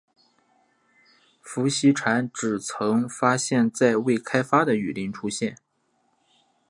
[1.45, 5.57] 孵溪蟾只曾发现在未开发的雨林出现。